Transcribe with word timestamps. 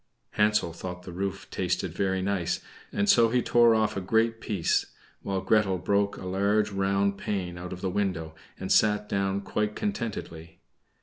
Hansel 0.31 0.73
thought 0.73 1.03
the 1.03 1.11
roof 1.11 1.47
tasted 1.51 1.93
very 1.93 2.23
nice, 2.23 2.59
and 2.91 3.07
so 3.07 3.29
he 3.29 3.43
tore 3.43 3.75
off 3.75 3.95
a 3.95 4.01
great 4.01 4.41
piece; 4.41 4.87
while 5.21 5.41
Gretel 5.41 5.77
broke 5.77 6.17
a 6.17 6.25
large 6.25 6.71
round 6.71 7.19
pane 7.19 7.55
out 7.55 7.71
of 7.71 7.81
the 7.81 7.89
window 7.91 8.33
and 8.59 8.71
sat 8.71 9.07
down 9.07 9.41
quite 9.41 9.75
contentedly. 9.75 10.57